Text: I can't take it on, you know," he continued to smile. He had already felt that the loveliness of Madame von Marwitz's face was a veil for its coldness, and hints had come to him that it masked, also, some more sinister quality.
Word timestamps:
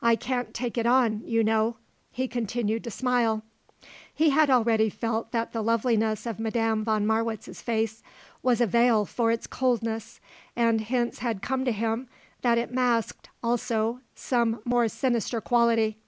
I 0.00 0.16
can't 0.16 0.54
take 0.54 0.78
it 0.78 0.86
on, 0.86 1.20
you 1.26 1.44
know," 1.44 1.76
he 2.10 2.28
continued 2.28 2.82
to 2.84 2.90
smile. 2.90 3.42
He 4.14 4.30
had 4.30 4.48
already 4.48 4.88
felt 4.88 5.32
that 5.32 5.52
the 5.52 5.62
loveliness 5.62 6.24
of 6.24 6.40
Madame 6.40 6.82
von 6.82 7.06
Marwitz's 7.06 7.60
face 7.60 8.02
was 8.42 8.62
a 8.62 8.66
veil 8.66 9.04
for 9.04 9.30
its 9.30 9.46
coldness, 9.46 10.18
and 10.56 10.80
hints 10.80 11.18
had 11.18 11.42
come 11.42 11.66
to 11.66 11.72
him 11.72 12.08
that 12.40 12.56
it 12.56 12.72
masked, 12.72 13.28
also, 13.42 14.00
some 14.14 14.62
more 14.64 14.88
sinister 14.88 15.42
quality. 15.42 15.98